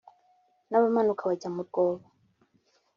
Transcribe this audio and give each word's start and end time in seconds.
n 0.69 0.71
abamanuka 0.77 1.29
bajya 1.29 1.49
mu 1.55 1.61
rwobo 1.67 2.05